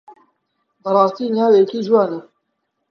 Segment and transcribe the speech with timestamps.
[0.83, 2.19] بەڕاستی ناوێکی جوانە.